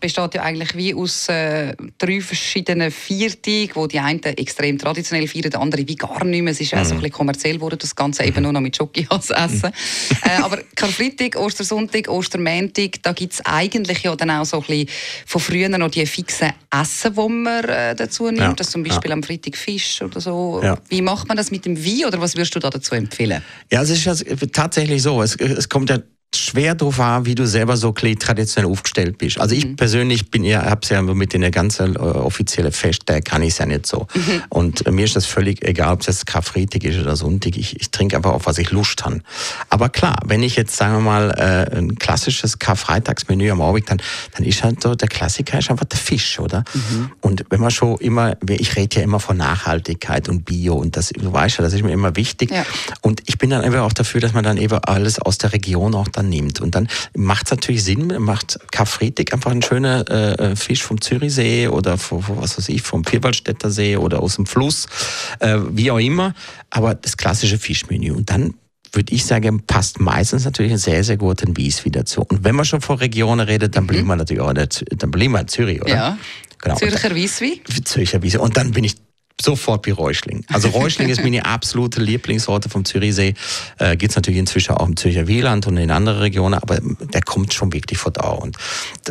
[0.00, 5.50] besteht ja eigentlich wie aus äh, drei verschiedenen Viertagen, wo die einen extrem traditionell feiern,
[5.50, 6.52] die anderen wie gar nicht mehr.
[6.52, 9.30] Es ist auch so ein bisschen kommerziell geworden, das Ganze eben nur noch mit Schokihass
[9.30, 9.70] essen.
[10.24, 14.88] äh, aber Karfreitag, Ostersonntag, Ostermäntig, da gibt es eigentlich ja dann auch so ein bisschen
[15.26, 18.52] von früher noch die fixen Essen, die man äh, dazu nimmt, ja.
[18.52, 19.16] das zum Beispiel ja.
[19.16, 20.60] am Freitag Fisch oder so.
[20.62, 20.78] Ja.
[20.88, 23.42] Wie macht man das mit dem Wein oder was würdest du da dazu empfehlen?
[23.70, 24.14] Ja, es ist ja
[24.52, 25.22] tatsächlich so.
[25.22, 25.98] Es, es kommt ja
[26.48, 29.40] schwer drauf an, wie du selber so traditionell aufgestellt bist.
[29.40, 29.76] Also ich mhm.
[29.76, 33.58] persönlich bin ja, hab's ja mit den ganzen äh, offiziellen Fest, da kann ich es
[33.58, 34.06] ja nicht so.
[34.14, 34.42] Mhm.
[34.48, 37.56] Und äh, mir ist das völlig egal, ob es jetzt Karfreitag ist oder Sonntag.
[37.56, 39.20] Ich, ich trinke einfach auf, was ich Lust habe.
[39.68, 44.00] Aber klar, wenn ich jetzt, sagen wir mal, äh, ein klassisches Karfreitagsmenü am Abend, dann,
[44.34, 46.64] dann ist halt so, der Klassiker ist einfach der Fisch, oder?
[46.72, 47.10] Mhm.
[47.20, 51.10] Und wenn man schon immer, ich rede ja immer von Nachhaltigkeit und Bio und das,
[51.10, 52.50] du weißt ja, das ist mir immer wichtig.
[52.50, 52.64] Ja.
[53.02, 55.94] Und ich bin dann einfach auch dafür, dass man dann eben alles aus der Region
[55.94, 56.37] auch dann nimmt.
[56.60, 61.68] Und dann macht es natürlich Sinn, macht Karfreitag einfach ein schöner äh, Fisch vom Zürichsee
[61.68, 64.86] oder vom, was weiß ich, vom Vierwaldstätter See oder aus dem Fluss,
[65.40, 66.34] äh, wie auch immer.
[66.70, 68.12] Aber das klassische Fischmenü.
[68.12, 68.54] Und dann
[68.92, 72.22] würde ich sagen, passt meistens natürlich ein sehr, sehr guter Wies wieder zu.
[72.22, 73.88] Und wenn man schon von Regionen redet, dann mhm.
[73.88, 75.94] bleiben wir natürlich auch in, dann bleiben wir in Zürich, oder?
[75.94, 76.18] Ja.
[76.60, 76.76] Genau.
[76.76, 77.62] Zürcher Wieswi?
[77.84, 78.38] Zürcher Wieswi.
[78.38, 78.96] Und dann bin ich
[79.40, 80.44] sofort wie Räuschling.
[80.52, 83.34] Also Räuschling ist meine absolute Lieblingssorte vom Zürichsee.
[83.78, 87.22] Äh, Gibt es natürlich inzwischen auch im Zürcher Wieland und in anderen Regionen, aber der
[87.22, 88.56] kommt schon wirklich von da und,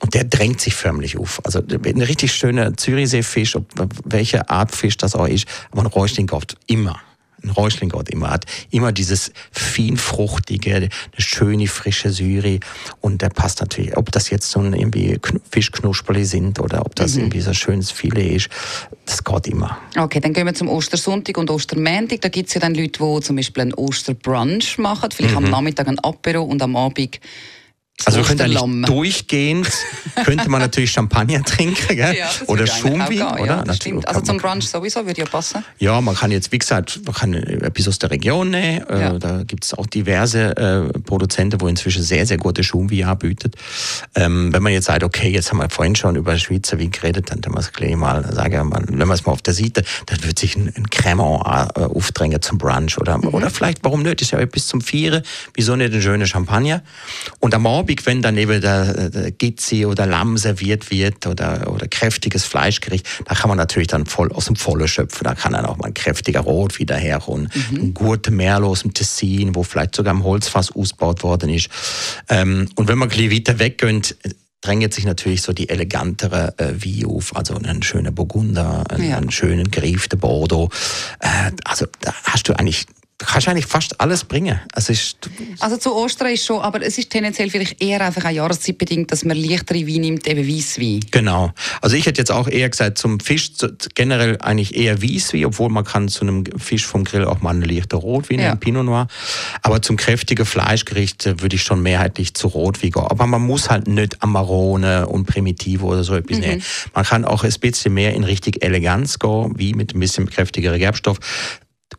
[0.00, 1.40] und der drängt sich förmlich auf.
[1.44, 3.56] Also ein richtig schöner Zürichseefisch,
[4.04, 7.00] welche Art Fisch das auch ist, aber ein Räuschling kauft immer
[7.42, 8.44] ein Räuschlinggott immer hat.
[8.70, 12.60] Immer dieses feinfruchtige, eine schöne, frische Syri.
[13.00, 15.18] Und der passt natürlich, ob das jetzt so ein irgendwie
[15.50, 17.22] Fischknusperli sind oder ob das mhm.
[17.22, 18.48] irgendwie so ein schönes Filet ist,
[19.06, 19.78] das geht immer.
[19.96, 22.20] Okay, dann gehen wir zum Ostersonntag und Ostermäntig.
[22.20, 25.46] Da gibt es ja dann Leute, die zum Beispiel einen Osterbrunch machen, vielleicht mhm.
[25.46, 27.20] am Nachmittag ein Apero und am Abend
[28.04, 29.68] also wir können eigentlich durchgehend,
[30.24, 32.14] könnte man natürlich Champagner trinken, gell?
[32.18, 33.46] Ja, oder Schumwein, oder?
[33.46, 34.06] Ja, das stimmt.
[34.08, 35.64] Also zum Brunch sowieso würde ja passen.
[35.78, 38.86] Ja, man kann jetzt, wie gesagt, man kann etwas aus der Region nehmen.
[38.88, 39.18] Äh, ja.
[39.18, 43.50] Da gibt es auch diverse äh, Produzenten, wo inzwischen sehr, sehr gute Schumwein anbieten.
[44.14, 47.30] Ähm, wenn man jetzt sagt, okay, jetzt haben wir vorhin schon über Schweizer Wein geredet,
[47.30, 50.24] dann kann man es gleich mal sagen, wenn man es mal auf der Seite, dann
[50.24, 51.44] wird sich ein, ein Cremant
[51.76, 52.98] äh, aufdrängen zum Brunch.
[52.98, 53.34] Oder, mhm.
[53.34, 55.22] oder vielleicht, warum nicht, ist ja bis zum Vieren,
[55.54, 56.82] wieso nicht ein schöner Champagner?
[57.40, 61.72] Und am Abend Abend, wenn dann eben der, der Gizzi oder Lamm serviert wird oder,
[61.72, 65.24] oder kräftiges Fleischgericht, da kann man natürlich dann voll aus dem Vollen schöpfen.
[65.24, 67.50] Da kann dann auch mal ein kräftiger Rot wieder herkommen.
[67.70, 67.76] Mhm.
[67.78, 71.68] Ein guter Merlot aus dem Tessin, wo vielleicht sogar im Holzfass ausgebaut worden ist.
[72.28, 74.16] Ähm, und wenn man ein bisschen weiter weggeht,
[74.60, 79.16] drängt sich natürlich so die elegantere äh, wie auf, also einen schönen Burgunder, einen, ja.
[79.16, 80.68] einen schönen Griff de Bordeaux.
[81.20, 82.86] Äh, also da hast du eigentlich
[83.18, 84.60] du kannst eigentlich fast alles bringen.
[84.72, 85.18] Also, ist,
[85.58, 89.24] also zu Ostern ist schon, aber es ist tendenziell vielleicht eher einfach eine Jahreszeitbedingt, dass
[89.24, 91.00] man leichtere Wein nimmt, eben Weisswein.
[91.10, 91.52] Genau.
[91.82, 93.50] Also ich hätte jetzt auch eher gesagt, zum Fisch
[93.94, 97.66] generell eigentlich eher Weisswein, obwohl man kann zu einem Fisch vom Grill auch mal eine
[97.66, 98.54] leichte Rotwein, ja.
[98.54, 99.08] Pinot Noir.
[99.62, 103.02] Aber zum kräftigen Fleischgericht äh, würde ich schon mehrheitlich zu Rotwein gehen.
[103.02, 106.44] Aber man muss halt nicht Amarone und Primitivo oder so etwas mhm.
[106.44, 106.62] nehmen.
[106.94, 110.78] Man kann auch ein bisschen mehr in richtig Eleganz gehen, wie mit ein bisschen kräftigerem
[110.78, 111.18] Gerbstoff.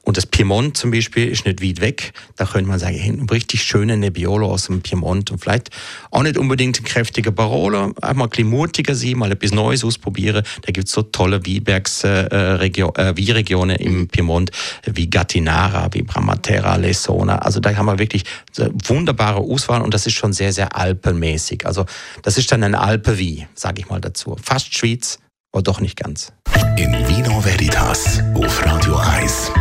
[0.03, 2.13] Und das Piemont zum Beispiel ist nicht weit weg.
[2.35, 5.69] Da könnte man sagen, ein richtig schöner Nebbiolo aus dem Piemont und vielleicht
[6.11, 10.43] auch nicht unbedingt ein kräftiger Barolo, einfach ein bisschen mutiger sein, mal etwas Neues ausprobieren.
[10.61, 14.51] Da gibt es so tolle Wiebergs, äh, äh, Wieregionen im Piemont
[14.85, 17.39] wie Gattinara, wie Bramatera, Lesona.
[17.39, 18.23] Also da haben wir wirklich
[18.87, 21.65] wunderbare Auswahl und das ist schon sehr, sehr alpenmäßig.
[21.65, 21.85] Also
[22.21, 24.37] das ist dann ein Alpe-Wie, sage ich mal dazu.
[24.41, 25.19] Fast Schweiz,
[25.51, 26.31] aber doch nicht ganz.
[26.77, 29.51] In Vino Veritas auf Radio 1.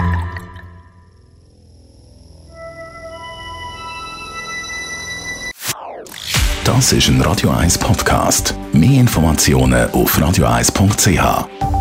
[6.65, 8.55] Das ist ein Radio 1 Podcast.
[8.73, 11.78] Mehr Informationen auf radio1.ch.